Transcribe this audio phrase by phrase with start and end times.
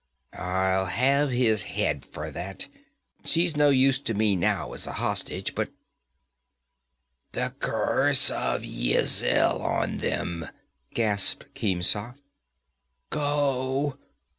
[0.33, 2.67] I'll have his head for that.
[3.23, 5.69] She's no use to me now as a hostage, but'
[7.33, 10.49] 'The curse of Yizil on them!'
[10.95, 12.15] gasped Khemsa.
[13.11, 13.99] 'Go!